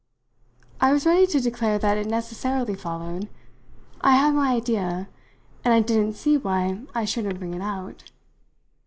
[0.79, 3.29] I was ready to declare that it necessarily followed.
[4.01, 5.09] I had my idea,
[5.63, 8.05] and I didn't see why I shouldn't bring it out.